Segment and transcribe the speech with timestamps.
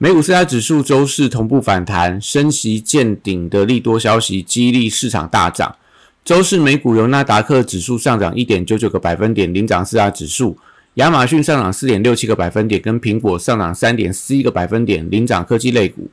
[0.00, 5.74] 美股四大指数周四同步反弹，升息见顶的利多消息激励市场大涨。
[6.24, 10.56] 周四美股由纳达克指数上涨一点九九个百分点领涨四大指数，
[10.94, 16.08] 亚马逊上涨四点六七个百分点，跟苹果上涨三点四一个百分点领涨科技类股。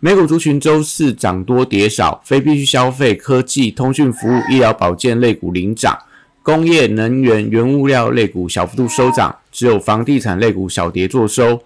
[0.00, 5.94] 美股族群周四涨多跌少，非必需消费、科技、通讯服务、医疗保健类股领涨，
[6.42, 11.60] 工业、能源、原物料类股小幅度收涨，只有房地产类股小跌作收。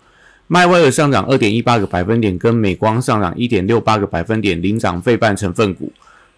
[0.53, 5.93] 迈威尔上涨二点一八个百分点，跟美光上涨一点六八个百分点领涨费半成分股。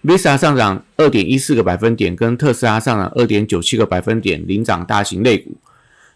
[0.05, 5.57] Visa 上涨二点一四个百分点，跟特斯拉上涨二点九七个百分点领涨大型类股。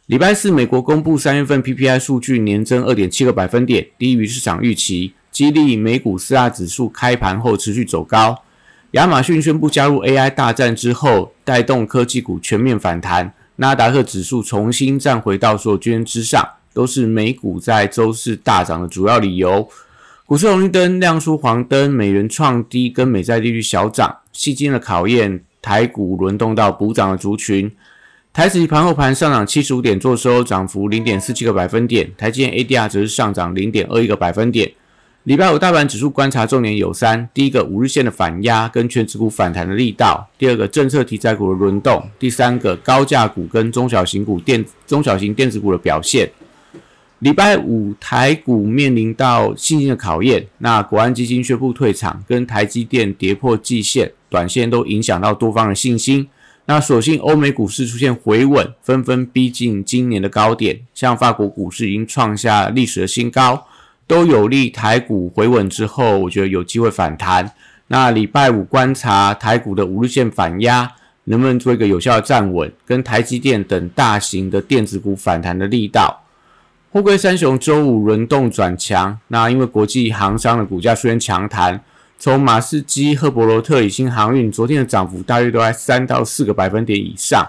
[0.05, 5.15] 礼拜四，美国公布三月份 PPI 数据年增二点七个百分点，低于市场预期。
[5.31, 8.43] 激励美股四大指数开盘后持续走高，
[8.91, 19.67] 亚马逊宣布加入 AI 大战之后，带动科技股全面反弹，纳达克指数重新站回到所有均线之上，都是美股在周四大涨的主要理由。
[20.27, 27.73] 股市红绿灯亮出黄灯，美元创低跟美债利率小涨，细经的考验，台股轮动到补涨的族群。
[28.35, 34.71] 台指盘后盘上涨七十五点，做收涨幅零点四七个百分点，台积电 ADR 则是上涨零点二一个百分点。
[35.23, 46.31] 礼拜五大盘指数观察重点有三：第一个五日线的反压跟全指股反弹的力道；第二个政策题材股的轮动；第三个高价股跟中小型股电中小型电子股的表现。
[47.21, 56.29] 礼拜五台股面临到信心的考验，那国安基金宣布退场，跟台积电跌破季线，短线都影响到多方的信心。
[56.67, 63.67] 那所幸欧美股市出现回稳，纷纷逼近今年的高点，像法国股市已经创下历史的新高。
[64.07, 67.51] 都有利台股回稳之后，我觉得有机会反弹。
[67.89, 70.93] 那礼拜五观察台股的五日线反压，
[71.25, 76.25] 能不能做一个有效的站稳，跟台积电等大型的电子股反弹的力道。
[76.97, 81.79] 货柜三雄周五轮动转强，那因为国际航商的股价出现强弹，
[82.19, 87.47] 从马士基、赫伯罗特、以新航运，昨天的涨幅大约都在三到四个百分点以上。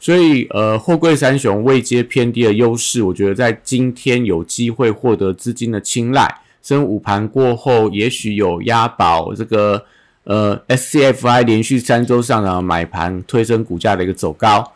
[0.00, 6.40] 所以，呃，货柜三雄位阶偏低的优势，我觉得在今天有机会获得资金的青睐。
[6.60, 9.84] 升午盘过后，也许有押宝这个，
[10.24, 14.72] 呃，SCFI 连续三周上涨买盘推升股价的一个走高。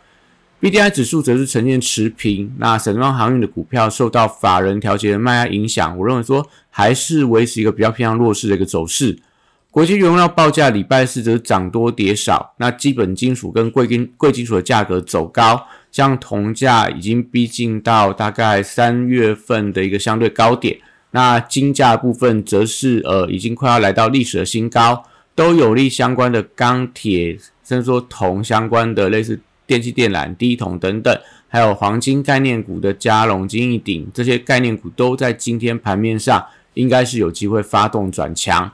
[0.62, 2.54] BDI 指数则是呈现持平。
[2.58, 9.18] 那沈庄航运的股票受到法人调节的卖压影响，我认为说还是维持一个比较偏向弱势的一个走势。
[9.72, 20.78] 国际原料报价礼拜四则涨多跌少，那基本金属跟贵金贵金属的价格走高，像铜价已经逼近到大概三月份的一个相对高点，
[21.10, 25.02] 那金价部分则是呃已经快要来到历史的新高，
[25.34, 31.16] 都有利相关的钢铁，甚至说铜相关的类似电气电缆、低桶等等，
[31.48, 38.70] 还有黄金概念股的加龙、金一鼎这些概念股都在今天盘面上应该是有机会发动转强。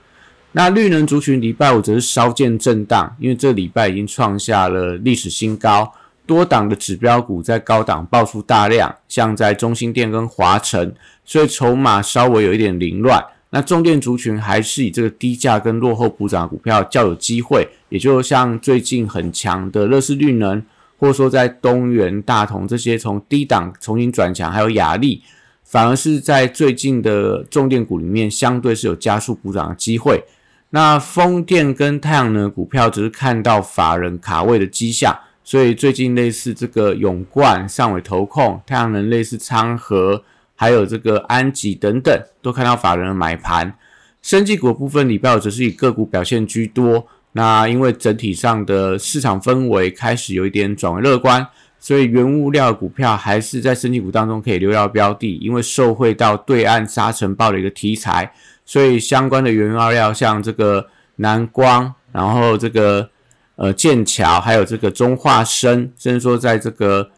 [0.52, 5.92] 那绿能族群礼拜五则是稍见震荡，因为这礼拜已经创下了历史新高，
[6.26, 10.94] 多档的指标股在高档爆出大量，像在中心电跟华晨，
[11.24, 13.22] 所以筹码稍微有一点凌乱。
[13.50, 20.62] 那重电族群还是以这个低价跟落后补涨股票较有机会，也就像最近很强的乐视绿能，
[20.98, 25.22] 或者说在东元、大同这些从低档重新转强，还有雅力，
[25.62, 30.24] 反而是在最近的重电股里面，相对是有加速补涨的机会。
[30.70, 40.24] 那风电跟太阳能股票只是看到法人卡位的迹象，所以最近类似这个永冠、上尾投控、太阳能类似昌河，
[40.56, 43.72] 还有这个安吉等等，都看到法人的买盘。
[44.20, 47.06] 生技股部分礼拜五则是以个股表现居多。
[47.38, 51.46] 那因为整体上的市场氛围开始有一点转为乐观，
[51.78, 58.32] 所以原物料股票还是在升级股当中可以留到标的，因为受惠到对岸沙尘暴的一个题材。
[58.64, 63.08] 所以相关的原料料，像这个南光，然后这个
[63.54, 67.08] 呃剑桥，还有这个中化生，甚至说在这个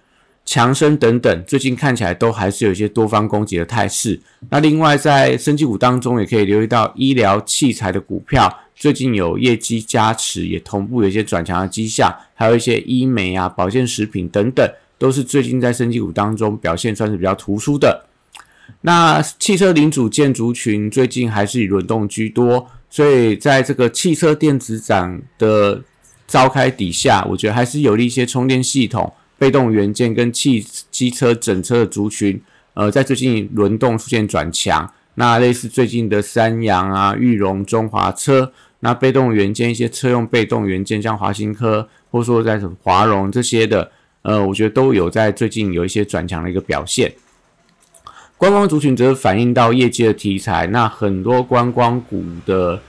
[0.45, 4.21] 强生等等，最近看起来都还是有一些多方攻击的态势。
[4.51, 14.67] 那另外在升级股当中，也可以留意到医疗器材的股票，最近有业绩加持，也同步有一些转强的迹象，还有一些医美啊、保健食品等等，
[14.97, 18.07] 都是最近在升级股当中表现算是比较突出的。
[18.81, 25.83] 那汽车零组件族群最近还是以轮动居多，所以在这个汽车电子展的
[26.27, 32.41] 召开底下，我觉得还是有利一些充电系统、被动元件跟汽机车整车的族群，
[32.73, 34.91] 呃，在最近轮动出现转强。
[35.17, 38.51] 那类似最近的三洋啊、裕隆、中华车，
[38.81, 43.91] 那被动元件一些车用被动元件，像华新科，或者说在什么华荣这些的，
[44.23, 47.13] 呃，我觉得都有在最近有一些转强的一个表现。
[48.39, 52.81] 观光族群则反映到业界的题材，那很多观光股的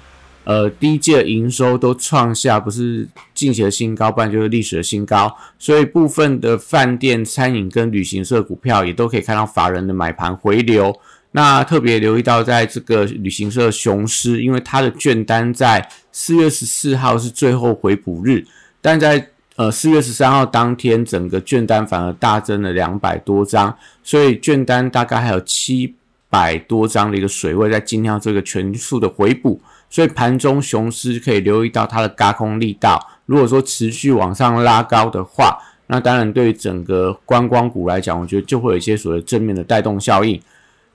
[0.45, 10.97] 呃第一季营收都创下不是近期的新高，不然就是历史的新高，所以部分的饭店、餐饮跟旅行社股票也都可以看到法人的买盘回流。
[11.33, 18.45] 那特别留意到，在这个旅行社雄狮，因为它的券单在四月十四号是最后回补日，
[18.81, 23.73] 但在呃四月十三号当天，整个券单反而大增了两百多张，
[24.03, 25.95] 所以券单大概还有七
[26.29, 35.57] 百多张的一个水位在今天这个全数的回补，所以盘中雄狮可以留意到它的高空力道，如果说持续往上拉高的话，
[35.87, 40.41] 那当然对于整个观光股来讲，我觉得就会有一些所谓正面的带动效应。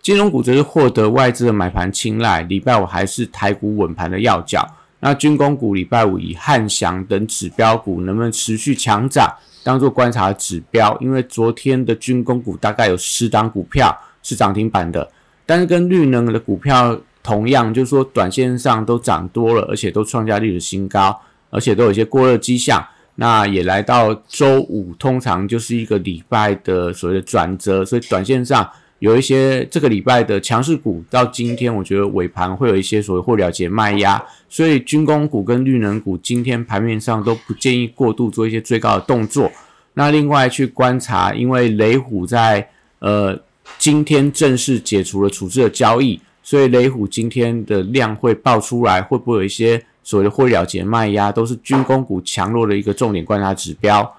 [0.06, 4.64] 金融股则是获得外资的买盘青睐，礼拜五还是台股稳盘的要角。
[5.00, 9.28] 那军工股礼拜五以汉翔等指标股能不能持续强涨，
[9.64, 10.96] 当做观察指标。
[11.00, 13.92] 因为昨天的军工股大概有十档股票
[14.22, 15.10] 是涨停板的，
[15.44, 21.20] 但是跟绿能的股票同样，就是说短线上都涨多了，而且都创下历史新高，
[21.50, 22.80] 而且都有一些过热迹象。
[23.16, 28.70] 那也来到周五，通常就是一个礼拜的所谓的转折，所以短线上。
[28.98, 39.52] 有一些这个礼拜的强势股，到今天我觉得尾盘会有一些所谓或了结卖压，所以军工股跟绿能股今天盘面上都不建议过度做一些最高的动作。
[39.92, 42.66] 那另外去观察，因为雷虎在
[43.00, 43.38] 呃
[43.76, 54.16] 今天正式解除了处置的交易，所以雷虎今天的量会爆出来，会不会有一些所谓的或了结卖压，都是军工股强弱的一个重点观察指标。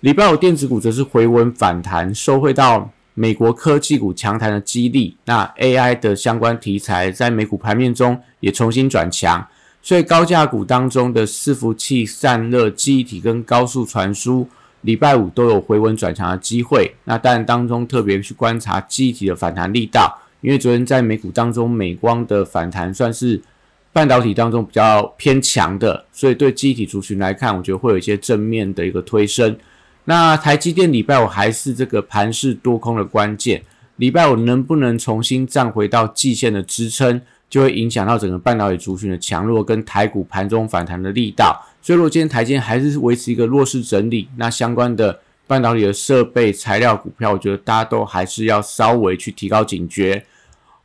[0.00, 2.90] 礼拜五电子股则是回稳反弹，收回到。
[3.18, 9.48] 美国科技股强弹的激励，那 AI 的相关题材在美股盘面中也重新转强，
[9.80, 14.46] 所以高价股当中的伺服器、散热、记忆体跟高速传输，
[14.82, 16.94] 礼拜五都有回稳转强的机会。
[17.04, 23.40] 那当然当中特别去观察记忆体的反弹力道，因为昨天在美股当中，美光的反弹算是
[23.94, 29.56] 半导体当中比较偏强的，所以对记忆体族群来看，我觉得会有一些正面的一个推升。
[30.08, 33.62] 那台积电礼拜五还是这个盘势多空的关键，
[33.96, 37.20] 礼拜五能不能重新站回到季线的支撑，
[37.50, 41.60] 就会影响到整个半导体族群的强弱跟台股盘中反弹的力道。
[41.82, 45.18] 所以，如果今天台积还是维持一个弱势整理，那相关的
[45.48, 50.24] 半导体的设备材料股票，我觉得大家都还是要稍微去提高警觉。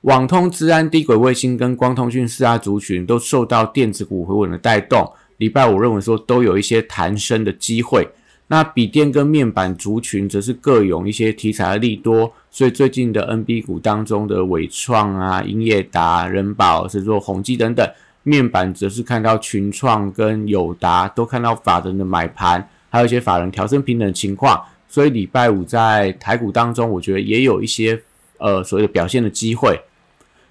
[0.01, 8.09] 网通、资安、低轨卫星跟光通讯四大族群都受到电子股回稳的带动，礼拜五认为说都有一些弹升的机会。
[8.51, 17.89] 那笔电跟面板族群则是各有一些题材的利多，所以最近的 NB 股当中的伟创啊、英业达、人保，甚至说宏基等等，
[18.23, 28.01] 面板则是看到群创跟友达都看到法人的买盘，还有一些法人调升平等情况，所以礼拜五在台股当中，我觉得也有一些
[28.37, 29.79] 呃所谓的表现的机会。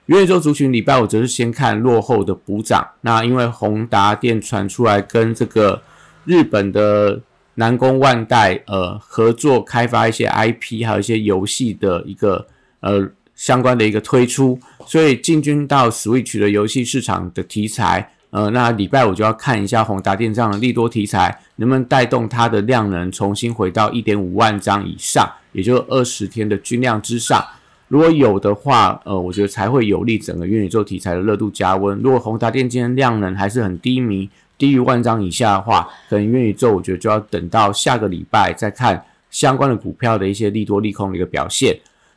[0.06, 5.82] 元宇宙族群礼拜五则是先看落后的补涨，那因为宏达电传出来跟这个
[6.24, 7.20] 日本的。
[7.60, 12.46] 南宫万代呃合作开发一些 IP，还有一些游戏的一个
[12.80, 27.44] 呃相关的一个推出，所以进军到 Switch 的游戏市场的题材，呃，那礼拜五就要看一下宏达电这样的利多题材能不能带动它的量能重新回到一点五万张以上，也就二十天的均量之上。
[27.88, 31.98] 如果有的话，呃，我觉得才会有利整个元宇宙题材的热度加温。
[31.98, 34.30] 如果宏达电今天量能还是很低迷。
[34.60, 41.74] 低于万张以下的话，可能元宇宙我觉得就要等到下个礼拜再看相关的股票的一些利多利空的一个表现。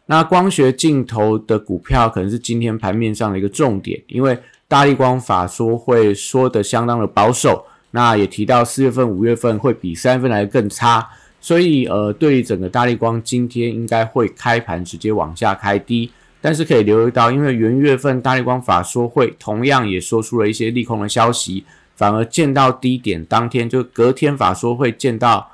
[0.08, 11.08] 那光学镜头的股票可能是今天盘面上的一个重点，因为大力光法说会说的相当的保守，那也提到四月份、五月份会比三月份来的更差，
[11.40, 21.64] 所以呃，对于整个大力光今天应该会开盘直接往下开低，但是可以留意到，因为元月份大力光法说会同样也说出了一些利空的消息。
[21.96, 25.52] 反而见到低点当天，就隔天法说会见到，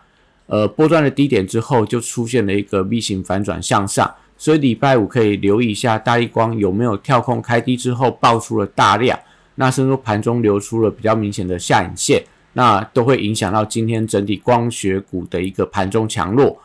[0.48, 9.20] 呃波段的低点之后，就出现了一个 V 型反转向上，所以礼拜五可以留意一下大力光有没有跳空开低之后爆出了大量，
[9.56, 16.58] 那甚至说盘中流出了比较明显的下影线，那都会影响到今天整体光学股的一个盘中强弱。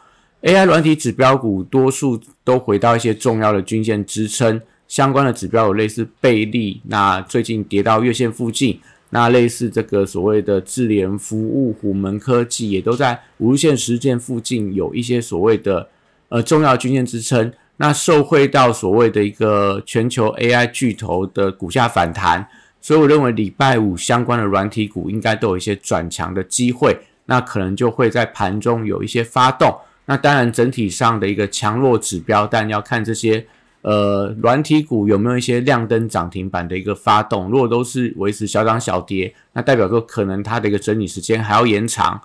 [0.43, 8.79] AI 软体指标股多数都回到一些重要的均线支撑，相关的指标有类似贝利，那最近跌到月线附近，
[9.15, 15.89] 那类似这个所谓的智联服务、虎门科技也都在无线、十日线附近有一些所谓的
[16.31, 22.45] 呃重要均线支撑，那受惠到所谓的一个全球 AI 巨头的股价反弹，
[22.81, 29.73] 所以我认为礼拜五相关的软体股应该都有一些转强的机会，那可能就会在盘中有一些发动。
[30.07, 33.47] 那当然，整体上的一个强弱指标，但要看这些
[33.85, 37.49] 呃软体股有没有一些亮灯涨停板的一个发动。
[37.51, 42.21] 如果都是维持小涨小跌，那代表说可能它的一个整理时间还要延长。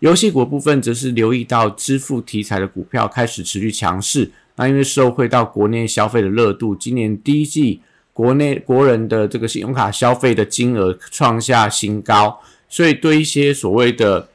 [0.00, 4.30] 游戏股部分则是留意到支付题材的股票开始持续强势。
[4.56, 7.80] 那因为受惠到国内消费的热度，今年第一季
[8.12, 14.28] 国内国人的这个信用卡消费的金额创下新高，所以对一些所谓的。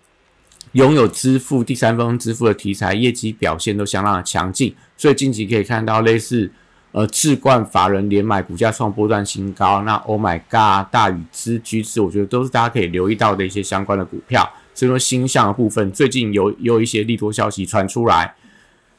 [0.74, 6.50] 拥有支付第三方支付的题材，业绩表现都相当的强劲，所以近期可以看到类似
[6.92, 14.50] 呃置冠法人连买股价创波段新高，那 Oh my God 大宇资居资，我觉得都是大家可以留意到的一些相关的股票。
[14.74, 18.34] 所以说新向的部分，最近有有一些利多消息传出来，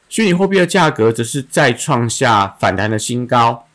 [0.07, 3.65] 虚拟货币的价格则是再创下反弹的新高，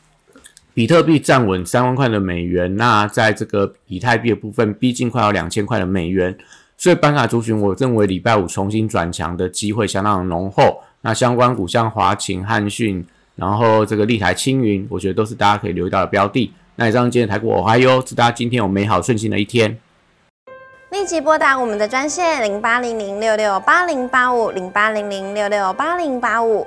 [0.73, 6.37] 比特币站稳三万块的美元，那在这个以太币的部分逼近快要两千块的美元。
[6.77, 10.81] 所以板卡族群，我认为礼拜五重新转强的机会相当的浓厚。
[11.01, 13.05] 那相关股像华勤、汉讯，
[13.39, 16.53] 然后这个立台、青云，我觉得都是大家可以留意到的标的。
[16.75, 19.79] 那以上今天的台股，我还有祝大家今天有美好顺心的一天。
[20.91, 26.67] 立即拨打我们的专线零八零零六六八零八五零八零零六六八零八五。